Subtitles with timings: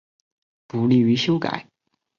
[0.65, 1.67] 不利于修改